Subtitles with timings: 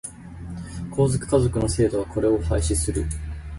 [0.89, 3.05] 皇族、華族の制度はこれを廃止する。